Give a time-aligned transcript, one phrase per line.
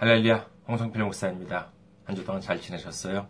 [0.00, 1.72] 할렐루야, 홍성필 목사입니다.
[2.04, 3.26] 한 주 동안 잘 지내셨어요?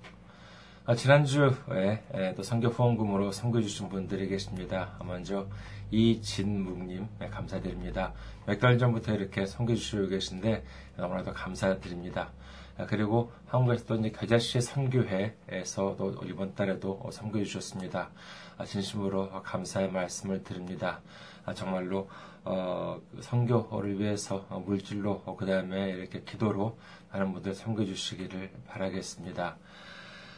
[0.84, 4.98] 아, 지난주에 에, 또 선교 후원금으로 선교해주신 분들이 계십니다.
[5.02, 5.46] 먼저
[5.90, 8.12] 이진묵님 네, 감사드립니다.
[8.46, 10.62] 몇달 전부터 이렇게 선교해주시고 계신데
[10.96, 12.32] 너무나도 감사드립니다.
[12.76, 18.10] 아, 그리고 한국에서도 이제 겨자씨 선교회에서도 이번 달에도 선교해 주셨습니다.
[18.58, 21.00] 아, 진심으로 감사의 말씀을 드립니다.
[21.46, 22.10] 아, 정말로
[22.50, 26.78] 어, 선교를 위해서 물질로 그 다음에 이렇게 기도로
[27.12, 29.58] 많은 분들 섬겨 주시기를 바라겠습니다.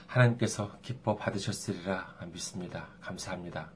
[0.08, 2.88] 하나님께서 기뻐 받으셨으리라 믿습니다.
[3.00, 3.70] 감사합니다.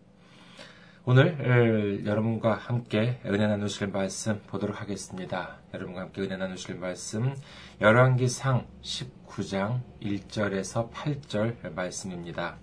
[1.04, 5.58] 오늘 여러분과 함께 은혜 나누실 말씀 보도록 하겠습니다.
[5.72, 7.36] 여러분과 함께 은혜 나누실 말씀
[7.80, 12.56] 열왕기상 19장 1절에서 8절 말씀입니다.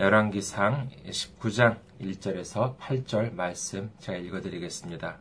[0.00, 5.18] 열왕기상 19장 1절에서 8절 말씀 제가 읽어드리겠습니다.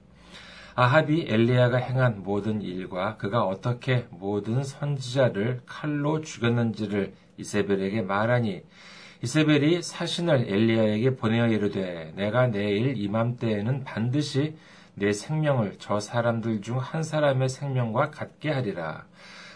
[0.75, 8.61] 아합이 엘리야가 행한 모든 일과 그가 어떻게 모든 선지자를 칼로 죽였는지를 이세벨에게 말하니
[9.23, 14.55] 이세벨이 사신을 엘리야에게 보내어 이르되 내가 내일 이맘때에는 반드시
[14.95, 19.05] 내 생명을 저 사람들 중 한 사람의 생명과 같게 하리라.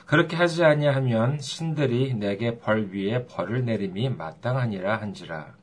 [0.06, 5.59] 그렇게 하지 아니하면 신들이 내게 벌 위에 벌을 내림이 마땅하니라 한지라.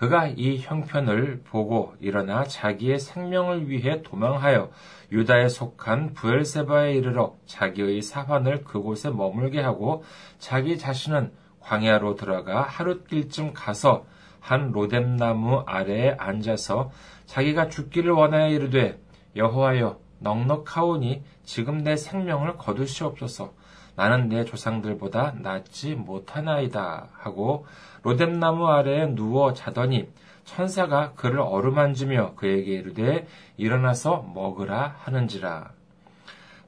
[0.00, 4.70] 그가 이 형편을 보고 일어나 자기의 생명을 위해 도망하여
[5.12, 10.02] 유다에 속한 부엘세바에 이르러 자기의 사환을 그곳에 머물게 하고
[10.38, 14.06] 자기 자신은 광야로 들어가 하룻길쯤 가서
[14.40, 16.90] 한 로뎀나무 아래에 앉아서
[17.26, 18.98] 자기가 죽기를 원하여 이르되
[19.36, 23.52] 여호와여 넉넉하오니 지금 내 생명을 거두시옵소서
[24.00, 27.66] 나는 내 조상들보다 낫지 못하나이다 하고
[28.02, 30.08] 로뎀나무 아래에 누워 자더니
[30.46, 33.26] 천사가 그를 어루만지며 그에게 이르되
[33.58, 35.72] 일어나서 먹으라 하는지라.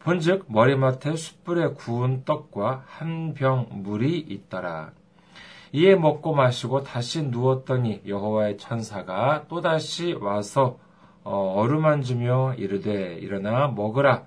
[0.01, 4.91] 본즉 머리맡에 숯불에 구운 떡과 한 병 물이 있더라.
[5.73, 10.77] 이에 먹고 마시고 다시 누웠더니 여호와의 천사가 또다시 와서
[11.25, 14.25] 어, 어루만지며 이르되 일어나 먹으라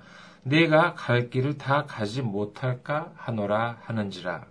[0.48, 4.46] 네가 갈 길을 다 가지 못할까 하노라 하는지라.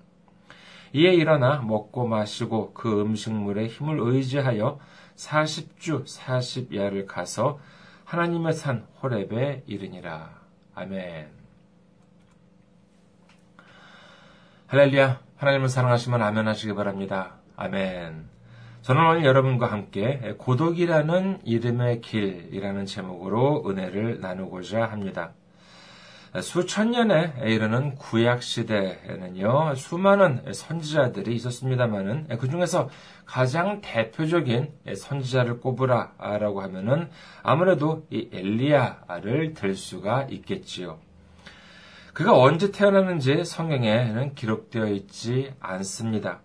[0.93, 4.81] 이에 일어나 먹고 마시고 그 음식물의 힘을 의지하여
[5.15, 7.60] 40주 40야를 가서
[8.04, 10.31] 하나님의 산 호렙에 이르니라.
[10.75, 11.28] 아멘.
[14.66, 15.21] 할렐루야.
[15.37, 17.37] 하나님을 사랑하시면 아멘 하시기 바랍니다.
[17.56, 18.28] 아멘.
[18.83, 25.33] 저는 오늘 여러분과 함께 고독이라는 이름의 길이라는 제목으로 은혜를 나누고자 합니다.
[26.41, 32.89] 수천 년에 이르는 구약 시대에는요 수많은 선지자들이 있었습니다만은 그 중에서
[33.25, 37.09] 가장 대표적인 선지자를 꼽으라라고 하면은
[37.43, 40.99] 아무래도 이 엘리야를 들 수가 있겠지요.
[42.12, 46.41] 그가 언제 태어났는지 성경에는 기록되어 있지 않습니다.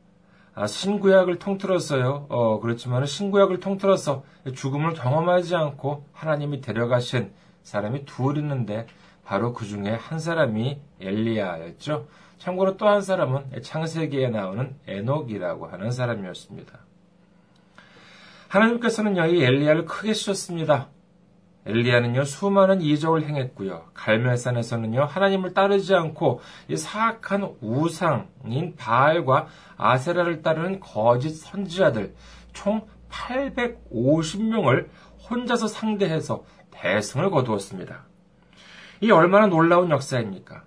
[0.56, 4.24] 아, 신구약을 통틀어서요, 어, 그렇지만 신구약을 통틀어서
[4.56, 7.32] 죽음을 경험하지 않고 하나님이 데려가신
[7.64, 8.88] 사람이 둘 있는데
[9.29, 12.07] 바로 그 중에 한 사람이 엘리야였죠.
[12.40, 16.79] 참고로 또 한 사람은 창세기에 나오는 에녹이라고 하는 사람이었습니다.
[18.47, 20.88] 하나님께서는요, 이 엘리야를 크게 쓰셨습니다.
[21.67, 23.91] 엘리야는요, 수많은 이적을 행했고요.
[23.94, 29.46] 갈멜산에서는요, 하나님을 따르지 않고 이 사악한 우상인 바알과
[29.78, 32.16] 아세라를 따르는 거짓 선지자들
[32.53, 34.88] 총 850명을
[35.29, 38.09] 혼자서 상대해서 대승을 거두었습니다.
[39.02, 40.64] 이 얼마나 놀라운 역사입니까?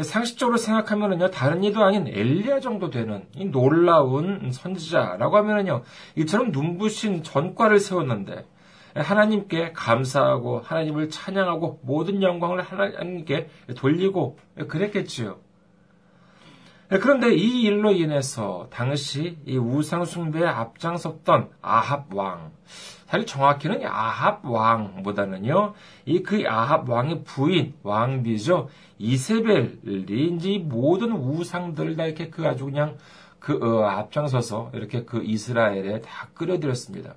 [0.00, 5.82] 상식적으로 생각하면은요, 다른 이도 아닌 엘리야 정도 되는 이 놀라운 선지자라고 하면은요,
[6.16, 8.46] 이처럼 눈부신 전과를 세웠는데,
[8.94, 14.38] 하나님께 감사하고, 하나님을 찬양하고, 모든 영광을 하나님께 돌리고,
[14.68, 15.38] 그랬겠지요.
[17.00, 22.52] 그런데 이 일로 인해서 당시 이 우상 숭배에 앞장섰던 아합 왕,
[23.06, 25.74] 사실 정확히는 아합 왕보다는요,
[26.06, 28.68] 이 그 아합 왕의 부인, 왕비죠.
[28.98, 32.98] 이세벨이 이제 모든 우상들을 다 이렇게 그 아주 그냥
[33.38, 37.14] 그 어, 앞장서서 이렇게 그 이스라엘에 다 끌어들였습니다.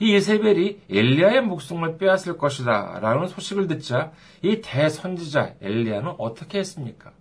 [0.00, 4.12] 이 이세벨이 엘리야의 목숨을 빼앗을 것이다 라는 소식을 듣자
[4.42, 7.12] 이 대선지자 엘리야는 어떻게 했습니까?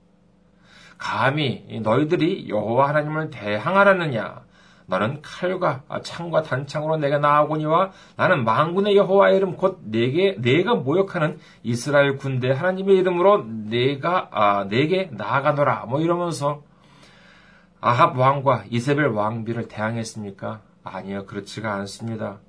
[1.00, 4.42] 감히 너희들이 여호와 하나님을 대항하라느냐?
[4.86, 12.18] 너는 칼과 창과 단창으로 내게 나아오거니와 나는 망군의 여호와의 이름 곧 내게 내가 모욕하는 이스라엘
[12.18, 16.64] 군대 하나님의 이름으로 내가 아, 내게 나아가노라 뭐 이러면서
[17.82, 20.62] 아합 왕과 이세벨 왕비를 대항했습니까?
[20.84, 22.40] 아니요 그렇지가 않습니다.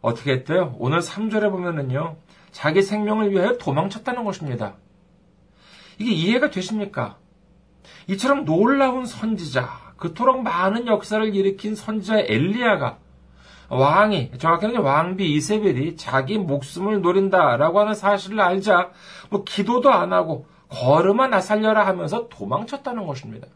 [0.00, 0.76] 어떻게 했대요?
[0.78, 2.16] 오늘 3절에 보면은요
[2.52, 4.74] 자기 생명을 위하여 도망쳤다는 것입니다.
[5.98, 7.16] 이게 이해가 되십니까?
[8.06, 12.98] 이처럼 놀라운 선지자, 그토록 많은 역사를 일으킨 선지자 엘리야가
[13.70, 18.90] 왕이, 정확히는 왕비 이세벨이 자기 목숨을 노린다라고 하는 사실을 알자,
[19.30, 23.46] 뭐 기도도 안 하고 걸음아 나 살려라 하면서 도망쳤다는 것입니다.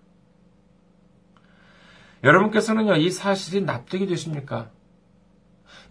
[2.25, 4.71] 여러분께서는요, 이 사실이 납득이 되십니까?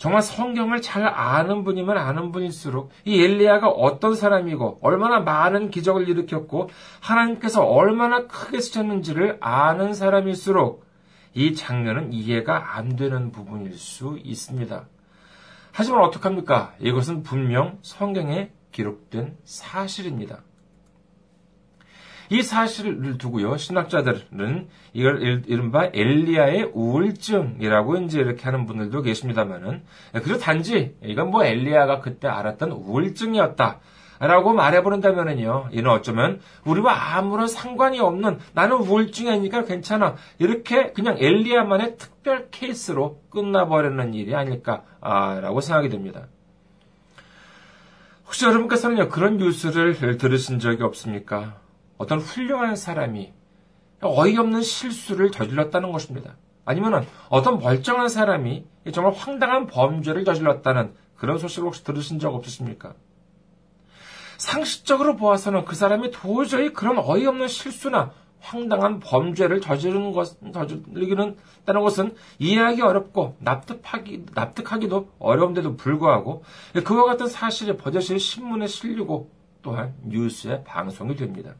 [0.01, 6.71] 정말 성경을 잘 아는 분이면 아는 분일수록 이 엘리야가 어떤 사람이고 얼마나 많은 기적을 일으켰고
[7.01, 10.83] 하나님께서 얼마나 크게 쓰셨는지를 아는 사람일수록
[11.35, 14.87] 이 장면은 이해가 안 되는 부분일 수 있습니다.
[15.71, 16.73] 하지만 어떡합니까?
[16.79, 20.39] 이것은 분명 성경에 기록된 사실입니다.
[22.31, 29.83] 이 사실을 두고요, 신학자들은 이걸 이른바 엘리야의 우울증이라고 이제 이렇게 하는 분들도 계십니다만은,
[30.13, 33.81] 그저 단지 이건 뭐 엘리야가 그때 알았던 우울증이었다.
[34.21, 40.15] 라고 말해버린다면은요, 이는 어쩌면 우리와 아무런 상관이 없는 나는 우울증이 아니니까 괜찮아.
[40.39, 46.27] 이렇게 그냥 엘리야만의 특별 케이스로 끝나버리는 일이 아닐까라고 생각이 됩니다.
[48.25, 51.59] 혹시 여러분께서는요, 그런 뉴스를 들으신 적이 없습니까?
[52.01, 53.31] 어떤 훌륭한 사람이
[54.01, 56.35] 어이없는 실수를 저질렀다는 것입니다.
[56.65, 62.95] 아니면 어떤 멀쩡한 사람이 정말 황당한 범죄를 저질렀다는 그런 소식을 혹시 들으신 적 없으십니까?
[64.39, 72.15] 상식적으로 보아서는 그 사람이 도저히 그런 어이없는 실수나 황당한 범죄를 저지르는 것, 저지르기는 다는 것은
[72.39, 76.43] 이해하기 어렵고 납득하기, 납득하기도 어려운데도 불구하고
[76.83, 79.29] 그와 같은 사실이 버젓이 신문에 실리고
[79.61, 81.53] 또한 뉴스에 방송이 됩니다.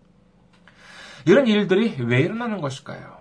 [1.26, 3.18] 이런 일들이 왜 일어나는 것일까요?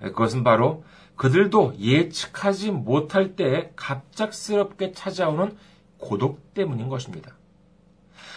[0.00, 0.84] 그것은 바로
[1.16, 5.56] 그들도 예측하지 못할 때에 갑작스럽게 찾아오는
[5.98, 7.36] 고독 때문인 것입니다.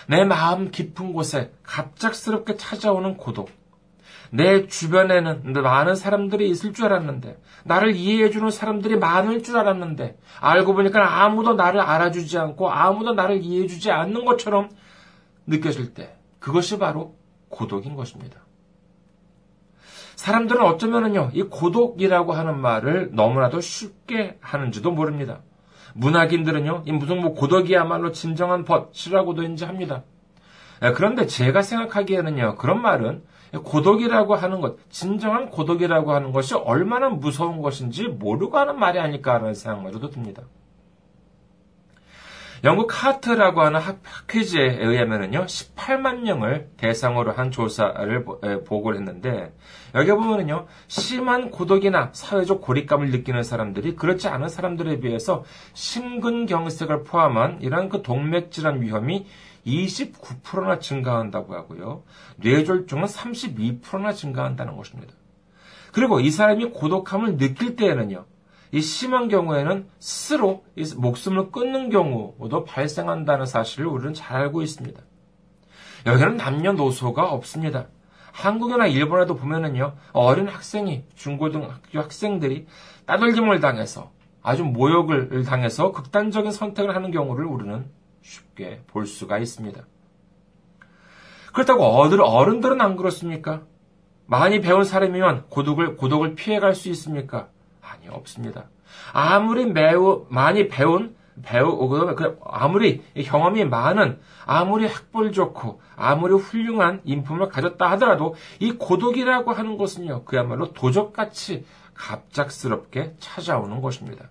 [0.08, 3.50] 내 마음 깊은 곳에 갑작스럽게 찾아오는 고독.
[4.32, 11.24] 내 주변에는 많은 사람들이 있을 줄 알았는데, 나를 이해해주는 사람들이 많을 줄 알았는데, 알고 보니까
[11.24, 14.70] 아무도 나를 알아주지 않고 아무도 나를 이해해주지 않는 것처럼
[15.48, 17.16] 느껴질 때, 그것이 바로
[17.50, 18.45] 고독인 것입니다.
[20.16, 25.42] 사람들은 어쩌면은요, 이 고독이라고 하는 말을 너무나도 쉽게 하는지도 모릅니다.
[25.94, 30.04] 문학인들은요, 이 무슨 뭐 고독이야말로 진정한 벗이라고도 인지 합니다.
[30.84, 33.24] 예, 그런데 제가 생각하기에는요, 그런 말은
[33.64, 40.10] 고독이라고 하는 것, 진정한 고독이라고 하는 것이 얼마나 무서운 것인지 모르고 하는 말이 아닐까라는 생각마저도
[40.10, 40.44] 듭니다.
[42.66, 48.26] 영국 하트라고 하는 학회지에 의하면은요, 18만 명을 대상으로 한 조사를
[48.66, 49.54] 보고를 했는데,
[49.94, 57.90] 여기 보면은요, 심한 고독이나 사회적 고립감을 느끼는 사람들이 그렇지 않은 사람들에 비해서 심근경색을 포함한 이러한
[57.90, 59.28] 그 동맥질환 위험이
[59.68, 62.04] 29%나 증가한다고 하고요.
[62.38, 65.14] 뇌졸중은 32%나 증가한다는 것입니다.
[65.92, 68.26] 그리고 이 사람이 고독함을 느낄 때에는요,
[68.72, 70.64] 이 심한 경우에는 스스로
[70.98, 75.02] 목숨을 끊는 경우도 발생한다는 사실을 우리는 잘 알고 있습니다.
[76.06, 77.88] 여기는 남녀노소가 없습니다.
[78.32, 82.68] 한국이나 일본에도 보면은요, 어린 학생이, 중고등학교 학생들이
[83.06, 84.12] 따돌림을 당해서
[84.44, 87.90] 아주 모욕을 당해서 극단적인 선택을 하는 경우를 우리는
[88.22, 89.82] 쉽게 볼 수가 있습니다.
[91.54, 93.64] 그렇다고 어른들은 안 그렇습니까?
[94.26, 97.50] 많이 배운 사람이면 고독을, 고독을 피해갈 수 있습니까?
[98.12, 98.66] 없습니다.
[99.14, 107.50] 아무리 매우 많이 배운, 배우, 그, 아무리 경험이 많은, 아무리 학벌 좋고, 아무리 훌륭한 인품을
[107.50, 114.30] 가졌다 하더라도 이 고독이라고 하는 것은요, 그야말로 도적같이 갑작스럽게 찾아오는 것입니다.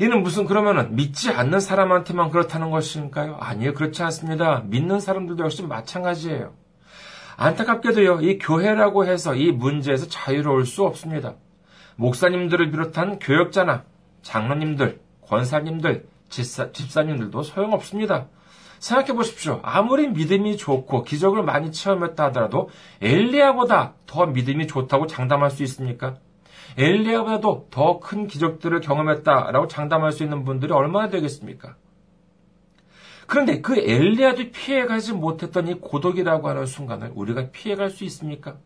[0.00, 3.36] 이는 무슨 그러면은 믿지 않는 사람한테만 그렇다는 것일까요?
[3.40, 4.62] 아니요, 그렇지 않습니다.
[4.66, 6.52] 믿는 사람들도 역시 마찬가지예요.
[7.36, 11.34] 안타깝게도요, 이 교회라고 해서 이 문제에서 자유로울 수 없습니다.
[11.96, 13.84] 목사님들을 비롯한 교역자나
[14.22, 18.26] 장로님들, 권사님들, 집사, 집사님들도 소용없습니다.
[18.78, 19.60] 생각해 보십시오.
[19.62, 22.68] 아무리 믿음이 좋고 기적을 많이 체험했다 하더라도
[23.00, 26.16] 엘리야보다 더 믿음이 좋다고 장담할 수 있습니까?
[26.76, 31.76] 엘리야보다도 더 큰 기적들을 경험했다라고 장담할 수 있는 분들이 얼마나 되겠습니까?
[33.26, 38.56] 그런데 그 엘리야도 피해가지 못했던 이 고독이라고 하는 순간을 우리가 피해갈 수 있습니까?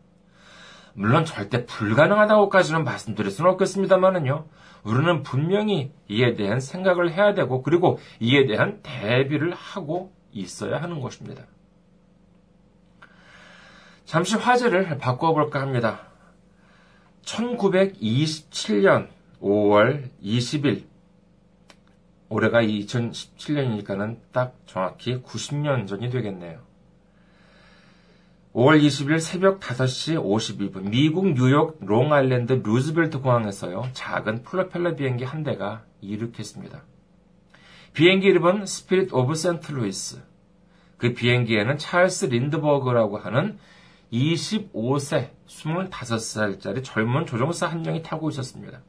[0.99, 4.45] 물론 절대 불가능하다고까지는 말씀드릴 수는 없겠습니다만은요.
[4.83, 11.45] 우리는 분명히 이에 대한 생각을 해야 되고 그리고 이에 대한 대비를 하고 있어야 하는 것입니다.
[14.03, 16.01] 잠시 화제를 바꿔볼까 합니다.
[17.21, 19.07] 1927년
[19.41, 20.83] 5월 20일
[22.27, 26.68] 올해가 2017년이니까는 딱 정확히 90년 전이 되겠네요.
[28.55, 35.83] 5월 20일 새벽 5시 52분 미국 뉴욕 롱아일랜드 루즈벨트 공항에서요 작은 프로펠러 비행기 한 대가
[36.01, 36.81] 이륙했습니다.
[37.93, 40.23] 비행기 이름은 스피릿 오브 센트 루이스.
[40.97, 43.59] 그 비행기에는 찰스 린드버그라고 하는
[44.11, 48.81] 25세, 25살짜리 젊은 조종사 한 명이 타고 있었습니다.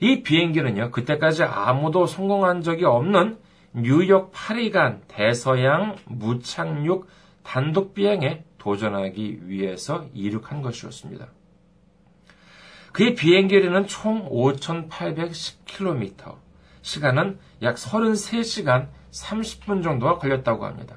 [0.00, 3.36] 이 비행기는요, 그때까지 아무도 성공한 적이 없는
[3.74, 7.06] 뉴욕 파리 간 대서양 무착륙
[7.42, 11.28] 단독 비행에 도전하기 위해서 이륙한 것이었습니다.
[12.92, 16.36] 그의 비행거리는 총 5,810km,
[16.80, 20.96] 시간은 약 33시간 30분 정도가 걸렸다고 합니다.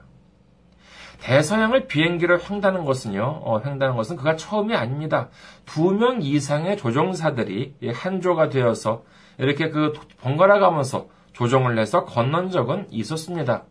[1.19, 5.27] 대서양을 비행기로 횡다는 것은요, 어, 횡다는 것은 그가 처음이 아닙니다.
[5.65, 9.03] 두 명 이상의 조종사들이 한조가 되어서
[9.39, 13.65] 이렇게 그 번갈아 가면서 조종을 해서 건넌 적은 있었습니다.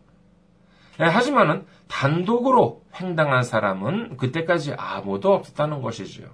[0.99, 6.27] 네, 하지만은 단독으로 횡당한 사람은 그때까지 아무도 없었다는 것이지요.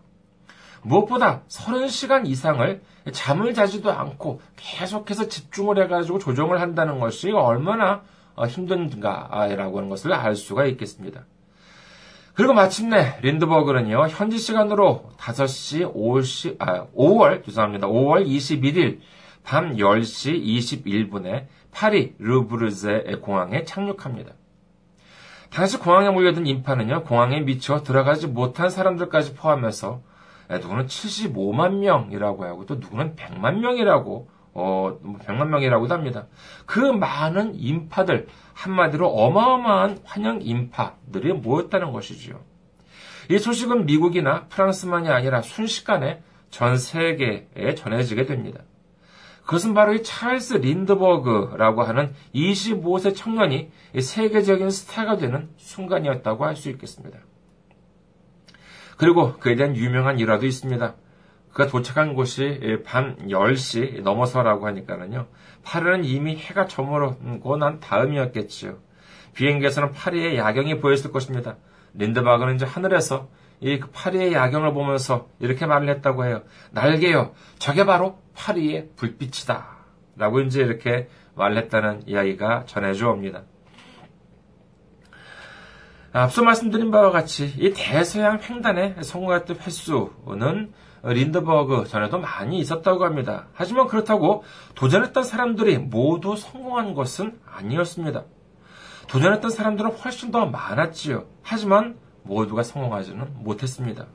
[0.84, 8.04] 무엇보다 30시간 이상을 잠을 자지도 않고 계속해서 집중을 해가지고 조정을 한다는 것이 얼마나
[8.36, 11.26] 어, 힘든가라고 하는 것을 알 수가 있겠습니다.
[12.34, 17.88] 그리고 마침내 린드버그는요, 현지 시간으로 5시 50, 아, 5월, 죄송합니다.
[17.88, 19.00] 5월 21일
[19.44, 24.34] 밤 10시 21분에 파리 르브르제 공항에 착륙합니다.
[25.54, 30.02] 당시 공항에 몰려든 인파는요, 공항에 미쳐 들어가지 못한 사람들까지 포함해서
[30.50, 36.26] 누구는 75만 명이라고 하고 또 누구는 100만 명이라고 어 100만 뭐 명이라고도 합니다.
[36.66, 42.40] 그 많은 인파들 한마디로 어마어마한 환영 인파들이 모였다는 것이지요.
[43.30, 48.62] 이 소식은 미국이나 프랑스만이 아니라 순식간에 전 세계에 전해지게 됩니다.
[49.46, 57.20] 그것은 바로 이 찰스 린드버그라고 하는 25세 청년이 세계적인 스타가 되는 순간이었다고 할 수 있겠습니다.
[58.98, 60.96] 그리고 그에 대한 유명한 일화도 있습니다.
[61.52, 65.28] 그가 도착한 곳이 밤 10시 넘어서라고 하니까는요.
[65.64, 68.78] 파리는 이미 해가 저물고 난 다음이었겠지요.
[69.34, 71.58] 비행기에서는 파리의 야경이 보였을 것입니다.
[71.96, 73.30] 린드바그는 이제 하늘에서
[73.64, 76.44] 이그 파리의 야경을 보면서 이렇게 말을 했다고 해요.
[76.72, 77.34] 날개요.
[77.60, 79.66] 저게 바로 파리의 불빛이다.
[80.18, 83.44] 라고 이제 이렇게 말했다는 이야기가 전해져 옵니다.
[86.12, 93.48] 앞서 말씀드린 바와 같이 이 대서양 횡단에 성공했던 횟수는 린드버그 전에도 많이 있었다고 합니다.
[93.54, 94.44] 하지만 그렇다고
[94.76, 98.26] 도전했던 사람들이 모두 성공한 것은 아니었습니다.
[99.08, 101.26] 도전했던 사람들은 훨씬 더 많았지요.
[101.42, 104.08] 하지만 모두가 성공하지는 못했습니다.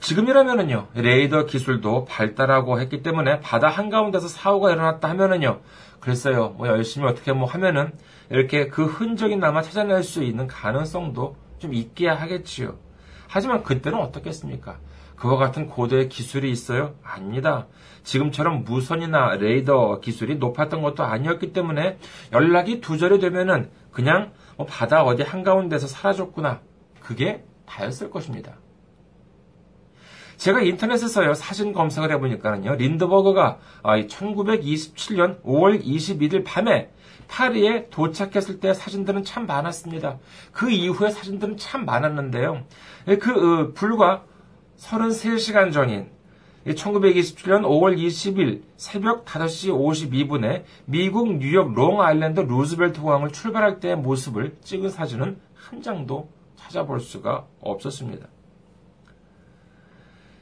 [0.00, 5.60] 지금이라면은요, 레이더 기술도 발달하고 했기 때문에 바다 한가운데서 사고가 일어났다 하면은요,
[6.00, 6.50] 그랬어요.
[6.50, 7.92] 뭐 열심히 어떻게 뭐 하면은
[8.28, 12.76] 이렇게 그 흔적이 남아 찾아낼 수 있는 가능성도 좀 있게 하겠지요.
[13.28, 14.78] 하지만 그때는 어떻겠습니까?
[15.16, 16.94] 그와 같은 고도의 기술이 있어요?
[17.02, 17.66] 아닙니다.
[18.02, 21.98] 지금처럼 무선이나 레이더 기술이 높았던 것도 아니었기 때문에
[22.32, 26.60] 연락이 두절이 되면은 그냥 뭐 바다 어디 한가운데서 사라졌구나.
[27.04, 28.54] 그게 다였을 것입니다.
[30.36, 36.90] 제가 인터넷에서요, 사진 검색을 해보니까는요, 린드버그가 1927년 5월 21일 밤에
[37.28, 40.18] 파리에 도착했을 때 사진들은 참 많았습니다.
[40.50, 42.64] 그 이후에 사진들은 참 많았는데요.
[43.20, 44.24] 그, 어, 불과
[44.76, 46.10] 33시간 전인
[46.66, 54.88] 1927년 5월 20일 새벽 5시 52분에 미국 뉴욕 롱아일랜드 루즈벨트 공항을 출발할 때의 모습을 찍은
[54.88, 56.28] 사진은 한 장도
[56.64, 58.26] 찾아볼 수가 없었습니다.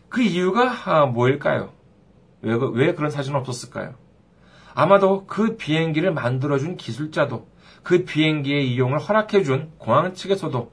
[0.08, 1.72] 그 이유가 아, 뭐일까요?
[2.42, 3.94] 왜, 왜 그런 사진은 없었을까요?
[4.74, 7.46] 아마도 그 비행기를 만들어준 기술자도
[7.82, 10.72] 그 비행기의 이용을 허락해준 공항 측에서도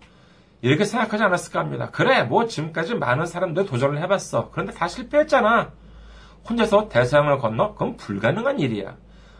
[0.62, 1.90] 이렇게 생각하지 않았을까 합니다.
[1.92, 4.52] 그래, 뭐 지금까지 많은 사람들 도전을 해봤어.
[4.52, 5.72] 그런데 다 실패했잖아.
[6.50, 7.74] 혼자서 대서양을 건너?
[7.74, 8.96] 그건 불가능한 일이야.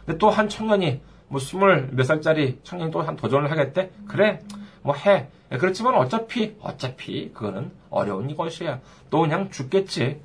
[0.06, 3.90] 근데 또 한 청년이 뭐 스물 몇 살짜리 청년이 또 한 도전을 하겠대?
[4.08, 4.40] 그래,
[4.82, 5.28] 뭐 해.
[5.52, 8.80] 예, 그렇지만 어차피, 어차피, 그거는 어려운 것이야.
[9.10, 10.20] 또 그냥 죽겠지.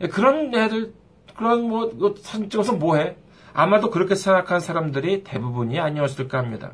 [0.00, 0.94] 예, 그런 애들,
[1.36, 1.90] 그런 뭐,
[2.20, 3.16] 사진 찍어서 뭐 해?
[3.52, 6.72] 아마도 그렇게 생각한 사람들이 대부분이 아니었을까 합니다.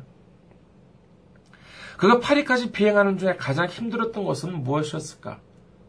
[1.97, 5.39] 그가 파리까지 비행하는 중에 가장 힘들었던 것은 무엇이었을까?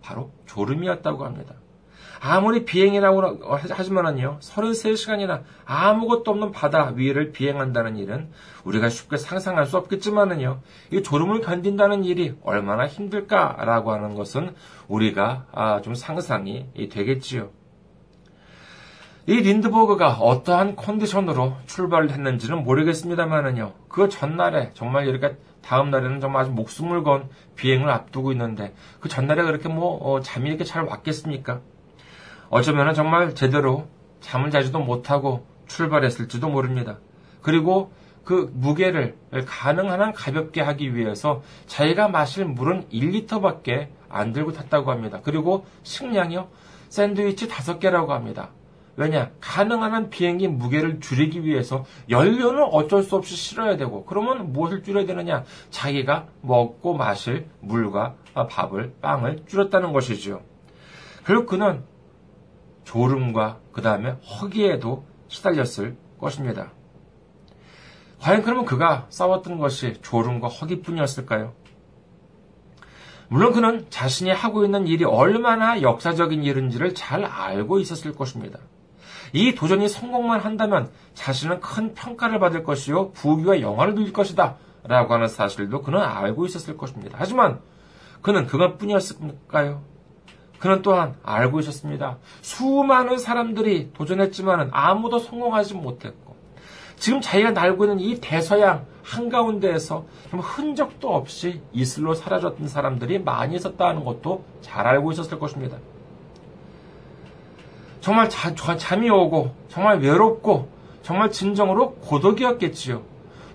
[0.03, 1.55] 바로 졸음이었다고 합니다.
[2.25, 8.31] 아무리 비행이라고 하지만은요, 33시간이나 아무것도 없는 바다 위를 비행한다는 일은
[8.63, 10.61] 우리가 쉽게 상상할 수 없겠지만은요,
[10.93, 14.55] 이 졸음을 견딘다는 일이 얼마나 힘들까라고 하는 것은
[14.87, 17.51] 우리가 아, 좀 상상이 되겠지요.
[19.27, 23.73] 이 린드버그가 어떠한 컨디션으로 출발을 했는지는 모르겠습니다만은요.
[23.89, 29.43] 그 전날에 정말 이렇게 다음 날에는 정말 아주 목숨을 건 비행을 앞두고 있는데 그 전날에
[29.43, 31.61] 그렇게 뭐 어, 잠이 이렇게 잘 왔겠습니까?
[32.53, 33.89] 어쩌면은 정말 제대로
[34.21, 36.99] 잠을 자지도 못하고 출발했을지도 모릅니다.
[37.41, 37.93] 그리고
[38.25, 39.17] 그 무게를
[39.47, 45.21] 가능한 한 가볍게 하기 위해서 자기가 마실 물은 1리터밖에 안 들고 탔다고 합니다.
[45.23, 46.49] 그리고 식량이요.
[46.91, 48.51] 샌드위치 5개라고 합니다.
[48.97, 49.31] 왜냐?
[49.41, 55.07] 가능한 한 비행기 무게를 줄이기 위해서 연료는 어쩔 수 없이 실어야 되고, 그러면 무엇을 줄여야
[55.07, 55.45] 되느냐?
[55.71, 58.17] 자기가 먹고 마실 물과
[58.51, 60.43] 밥을, 빵을 줄였다는 것이죠.
[61.25, 61.91] 결국 그는
[62.85, 66.73] 졸음과 그 다음에 허기에도 시달렸을 것입니다.
[68.21, 71.55] 과연 그러면 그가 싸웠던 것이 졸음과 허기뿐이었을까요?
[73.29, 78.59] 물론 그는 자신이 하고 있는 일이 얼마나 역사적인 일인지를 잘 알고 있었을 것입니다.
[79.33, 85.29] 이 도전이 성공만 한다면 자신은 큰 평가를 받을 것이요 부귀와 영화를 누릴 것이다 라고 하는
[85.29, 87.17] 사실도 그는 알고 있었을 것입니다.
[87.19, 87.61] 하지만
[88.21, 89.83] 그는 그것뿐이었을까요?
[90.63, 92.19] 그는 또한 알고 있었습니다.
[92.41, 96.37] 수많은 사람들이 도전했지만 아무도 성공하지 못했고
[96.95, 104.45] 지금 자기가 날고 있는 이 대서양 한가운데에서 흔적도 없이 이슬로 사라졌던 사람들이 많이 있었다는 것도
[104.61, 105.79] 잘 알고 있었을 것입니다.
[108.01, 110.69] 정말 자, 잠이 오고 정말 외롭고
[111.03, 113.03] 정말 진정으로 고독이었겠지요.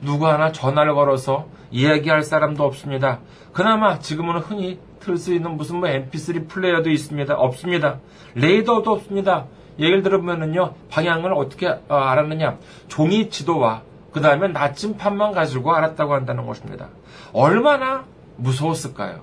[0.02, 3.20] 누구 하나 전화를 걸어서 이야기할 사람도 없습니다.
[3.54, 7.34] 그나마 지금은 흔히 틀 수 있는 무슨 뭐 mp3 플레이어도 있습니다.
[7.36, 8.00] 없습니다.
[8.36, 9.46] 레이더도 없습니다.
[9.80, 16.90] 예를 들면은요 방향을 어떻게 어, 알았느냐 종이 지도와 그 다음에 나침판만 가지고 알았다고 한다는 것입니다.
[17.34, 18.06] 얼마나
[18.38, 19.22] 무서웠을까요?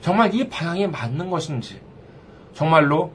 [0.00, 1.80] 정말 이 방향이 맞는 것인지
[2.54, 3.12] 정말로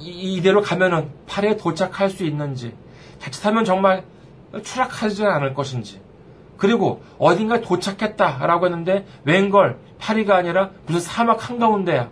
[0.00, 2.74] 이대로 가면은 팔에 도착할 수 있는지,
[3.18, 4.04] 자칫하면 정말
[4.62, 6.00] 추락하지 않을 것인지,
[6.56, 12.10] 그리고 어딘가 도착했다라고 했는데 웬걸 파리가 아니라 무슨 사막 한가운데야.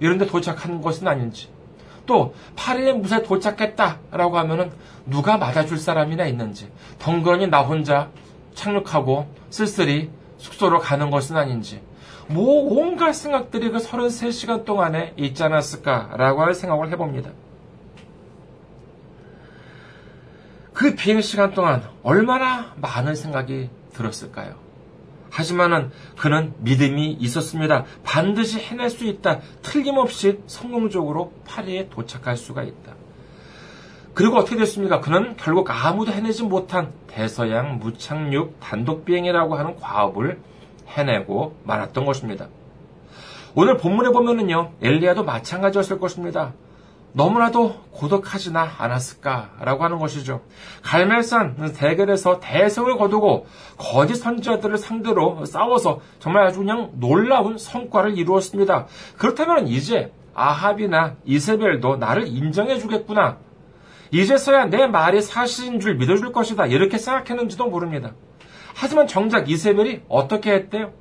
[0.00, 1.48] 이런데 도착한 것은 아닌지.
[2.06, 4.70] 또 파리에 무사히 도착했다라고 하면은
[5.04, 6.70] 누가 맞아줄 사람이나 있는지.
[6.98, 8.08] 덩그러니 나 혼자
[8.54, 11.80] 착륙하고 쓸쓸히 숙소로 가는 것은 아닌지.
[12.28, 17.30] 뭐 온갖 생각들이 그 33시간 동안에 있지 않았을까라고 할 생각을 해봅니다.
[20.78, 24.54] 그 비행 시간 동안 얼마나 많은 생각이 들었을까요?
[25.28, 27.84] 하지만은 그는 믿음이 있었습니다.
[28.04, 29.40] 반드시 해낼 수 있다.
[29.62, 32.94] 틀림없이 성공적으로 파리에 도착할 수가 있다.
[34.14, 35.00] 그리고 어떻게 됐습니까?
[35.00, 40.38] 그는 결국 아무도 해내지 못한 대서양 무착륙 단독 비행이라고 하는 과업을
[40.86, 42.46] 해내고 말았던 것입니다.
[43.56, 46.52] 오늘 본문에 보면은요, 엘리야도 마찬가지였을 것입니다.
[47.12, 50.42] 너무나도 고독하지나 않았을까라고 하는 것이죠.
[50.82, 58.86] 갈멜산 대결에서 대성을 거두고 거짓 선지자들을 상대로 싸워서 정말 아주 그냥 놀라운 성과를 이루었습니다.
[59.16, 63.38] 그렇다면 이제 아합이나 이세벨도 나를 인정해 주겠구나.
[64.10, 66.66] 이제서야 내 말이 사실인 줄 믿어줄 것이다.
[66.66, 68.12] 이렇게 생각했는지도 모릅니다.
[68.74, 70.92] 하지만 정작 이세벨이 어떻게 했대요?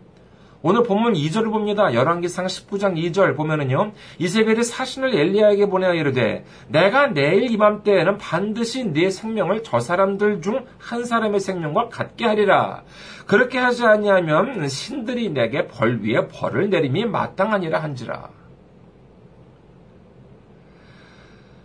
[0.64, 1.94] 오늘 본문 2절을 봅니다.
[1.94, 3.92] 열왕기상 19장 2절 보면은요.
[4.18, 11.04] 이세벨이 사신을 엘리야에게 보내어 이르되 내가 내일 이맘때에는 반드시 네 생명을 저 사람들 중 한
[11.04, 12.84] 사람의 생명과 같게 하리라.
[13.26, 18.30] 그렇게 하지 아니하면 신들이 내게 벌 위에 벌을 내림이 마땅하니라 한지라.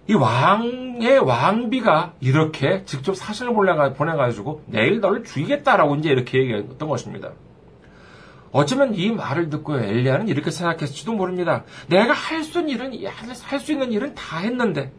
[0.09, 7.31] 이 왕의 왕비가 이렇게 직접 사신을 보내가지고 내일 너를 죽이겠다라고 이제 이렇게 얘기했던 것입니다.
[8.53, 11.65] 어쩌면 이 말을 듣고 엘리야는 이렇게 생각했을지도 모릅니다.
[11.89, 13.07] 내가 할 수 있는 일은
[13.43, 14.93] 할 수 있는 일은 다 했는데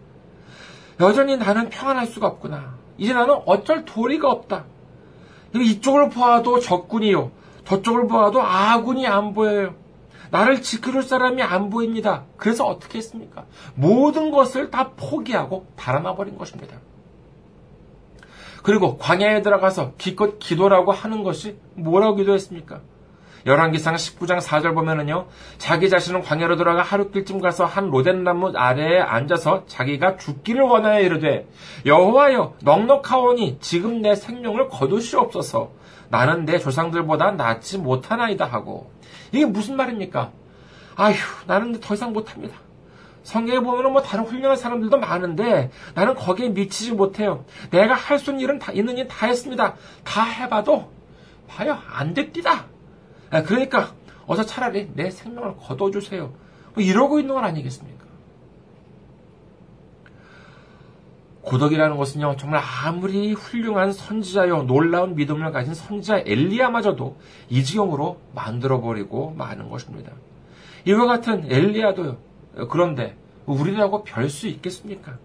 [0.99, 2.75] 여전히 나는 평안할 수가 없구나.
[2.97, 4.65] 이제 나는 어쩔 도리가 없다.
[5.55, 7.31] 이쪽을 보아도 적군이요.
[7.65, 9.75] 저쪽을 보아도 아군이 안 보여요.
[10.31, 12.23] 나를 지켜줄 사람이 안 보입니다.
[12.37, 13.45] 그래서 어떻게 했습니까?
[13.75, 16.77] 모든 것을 다 포기하고 달아나 버린 것입니다.
[18.63, 22.81] 그리고 광야에 들어가서 기껏 기도라고 하는 것이 뭐라고 기도했습니까?
[23.45, 25.27] 열왕기상 19장 4절 보면은요,
[25.57, 31.01] 자기 자신은 광야로 들어가 하루 길쯤 가서 한 로덴 나무 아래에 앉아서 자기가 죽기를 원하여
[31.01, 31.47] 이르되,
[31.85, 35.71] 여호와여, 넉넉하오니 지금 내 생명을 거두시옵소서.
[36.09, 38.91] 나는 내 조상들보다 낫지 못하나이다 하고.
[39.31, 40.31] 이게 무슨 말입니까?
[40.95, 41.15] 아휴,
[41.47, 42.55] 나는 더 이상 못합니다.
[43.23, 47.45] 성경에 보면 뭐 다른 훌륭한 사람들도 많은데 나는 거기에 미치지 못해요.
[47.71, 49.75] 내가 할 수 있는 일은 다, 있는 일 다 했습니다.
[50.03, 50.91] 다 해봐도
[51.47, 52.65] 봐요 안 됩니다.
[53.33, 53.93] 아, 그러니까
[54.27, 56.31] 어서 차라리 내 생명을 거둬주세요.
[56.73, 58.03] 뭐 이러고 있는 건 아니겠습니까?
[61.41, 67.17] 고독이라는 것은요, 정말 아무리 훌륭한 선지자요, 놀라운 믿음을 가진 선지자 엘리야마저도
[67.49, 70.13] 이 지경으로 만들어버리고 마는 것입니다.
[70.85, 72.17] 이와 같은 엘리야도요,
[72.69, 75.17] 그런데 우리라고 별 수 있겠습니까?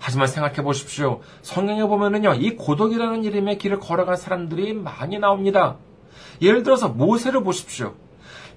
[0.00, 1.22] 하지만 생각해 보십시오.
[1.40, 5.78] 성경에 보면은요, 이 고독이라는 이름의 길을 걸어간 사람들이 많이 나옵니다.
[6.40, 7.94] 예를 들어서 모세를 보십시오.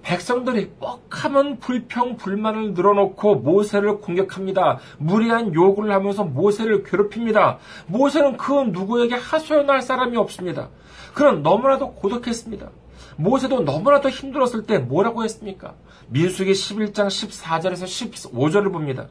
[0.03, 4.79] 백성들이 뻑하면 불평, 불만을 늘어놓고 모세를 공격합니다.
[4.97, 7.59] 무리한 요구를 하면서 모세를 괴롭힙니다.
[7.87, 10.69] 모세는 그 누구에게 하소연할 사람이 없습니다.
[11.13, 12.71] 그는 너무나도 고독했습니다.
[13.17, 15.75] 모세도 너무나도 힘들었을 때 뭐라고 했습니까?
[16.09, 17.83] 민수기 11장 14절에서
[18.31, 19.07] 15절을 봅니다.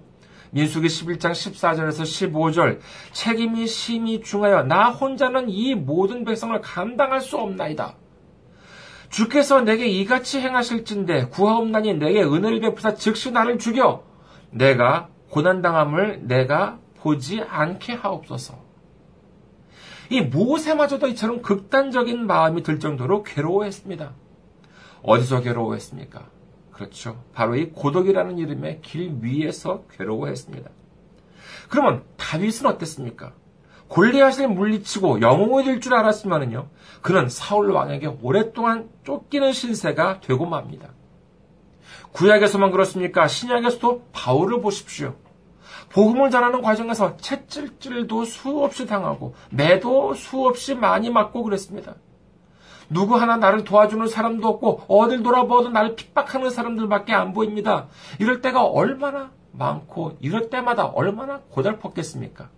[0.50, 2.80] 민수기 11장 14절에서 15절
[3.12, 7.94] 책임이 심히 중하여 나 혼자는 이 모든 백성을 감당할 수 없나이다.
[9.10, 14.04] 주께서 내게 이같이 행하실진데 구하옵나니 내게 은혜를 베푸사 즉시 나를 죽여
[14.50, 18.58] 내가 고난당함을 내가 보지 않게 하옵소서.
[20.10, 24.12] 이 모세마저도 이처럼 극단적인 마음이 들 정도로 괴로워했습니다.
[25.02, 26.28] 어디서 괴로워했습니까?
[26.72, 27.22] 그렇죠.
[27.32, 30.70] 바로 이 고독이라는 이름의 길 위에서 괴로워했습니다.
[31.68, 33.32] 그러면 다윗은 어땠습니까?
[33.90, 36.68] 골리앗을 물리치고 영웅이 될 줄 알았으면요.
[37.02, 40.88] 그는 사울 왕에게 오랫동안 쫓기는 신세가 되고 맙니다.
[42.12, 43.26] 구약에서만 그렇습니까?
[43.26, 45.14] 신약에서도 바울을 보십시오.
[45.90, 51.94] 복음을 전하는 과정에서 채찔질도 수없이 당하고 매도 수없이 많이 맞고 그랬습니다.
[52.88, 57.88] 누구 하나 나를 도와주는 사람도 없고 어딜 돌아봐도 나를 핍박하는 사람들밖에 안 보입니다.
[58.18, 62.48] 이럴 때가 얼마나 많고 이럴 때마다 얼마나 고달팠겠습니까?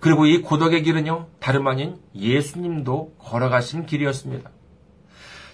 [0.00, 4.50] 그리고 이 고독의 길은요, 다름 아닌 예수님도 걸어가신 길이었습니다.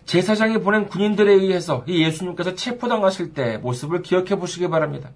[0.05, 5.11] 제사장이 보낸 군인들에 의해서 이 예수님께서 체포당하실 때 모습을 기억해 보시기 바랍니다.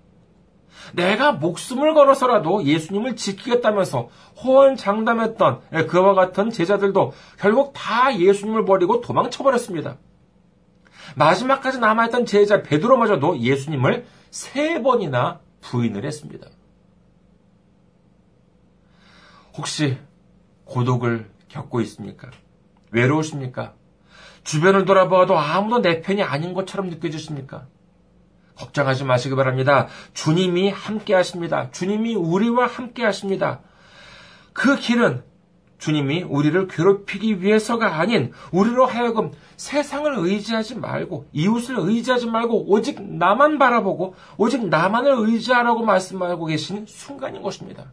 [0.95, 4.09] 내가 목숨을 걸어서라도 예수님을 지키겠다면서
[4.43, 9.99] 호언장담했던 그와 같은 제자들도 결국 다 예수님을 버리고 도망쳐버렸습니다.
[11.17, 16.49] 마지막까지 남아있던 제자 베드로마저도 예수님을 세 번이나 부인을 했습니다.
[19.59, 19.99] 혹시
[20.65, 22.31] 고독을 겪고 있습니까?
[22.93, 23.75] 외로우십니까?
[24.45, 27.67] 주변을 돌아보아도 아무도 내 편이 아닌 것처럼 느껴지십니까?
[28.55, 29.89] 걱정하지 마시기 바랍니다.
[30.15, 31.71] 주님이 함께 하십니다.
[31.73, 33.61] 주님이 우리와 함께 하십니다.
[34.53, 35.25] 그 길은
[35.79, 43.59] 주님이 우리를 괴롭히기 위해서가 아닌 우리로 하여금 세상을 의지하지 말고 이웃을 의지하지 말고 오직 나만
[43.59, 47.93] 바라보고 오직 나만을 의지하라고 말씀하고 계신 순간인 것입니다.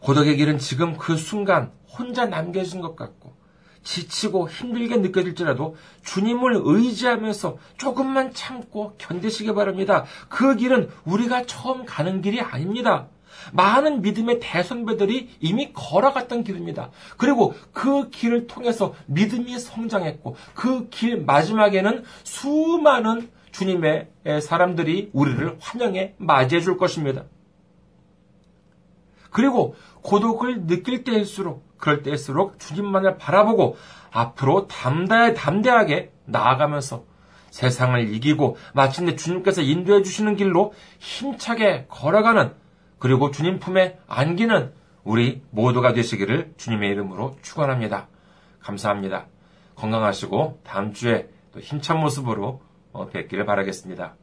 [0.00, 3.36] 고독의 길은 지금 그 순간 혼자 남겨진 것 같고
[3.82, 10.04] 지치고 힘들게 느껴질지라도 주님을 의지하면서 조금만 참고 견디시기 바랍니다.
[10.28, 13.08] 그 길은 우리가 처음 가는 길이 아닙니다.
[13.52, 16.90] 많은 믿음의 대선배들이 이미 걸어갔던 길입니다.
[17.16, 24.08] 그리고 그 길을 통해서 믿음이 성장했고 그 길 마지막에는 수많은 주님의
[24.42, 27.24] 사람들이 우리를 환영해 맞이해 줄 것입니다.
[29.30, 33.76] 그리고 고독을 느낄 때일수록 그럴 때일수록 주님만을 바라보고
[34.10, 37.04] 앞으로 담대, 담대하게 나아가면서
[37.50, 42.52] 세상을 이기고 마침내 주님께서 인도해 주시는 길로 힘차게 걸어가는
[42.98, 44.72] 그리고 주님 품에 안기는
[45.04, 48.08] 우리 모두가 되시기를 주님의 이름으로 축원합니다.
[48.60, 49.26] 감사합니다.
[49.76, 52.60] 건강하시고 다음 주에 또 힘찬 모습으로
[52.92, 54.16] 어, 뵙기를 바라겠습니다.